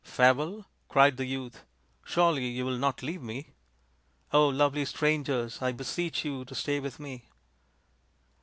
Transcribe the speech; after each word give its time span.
"Farewell?" 0.17 0.65
cried 0.89 1.17
the 1.17 1.27
youth," 1.27 1.63
surely 2.11 2.47
you 2.47 2.65
will 2.65 2.79
not 2.79 3.03
leave 3.03 3.21
me. 3.21 3.49
lovely 4.33 4.83
strangers, 4.83 5.61
I 5.61 5.73
beseech 5.73 6.25
you 6.25 6.43
to 6.45 6.55
stay 6.55 6.79
with 6.79 6.99
me." 6.99 7.25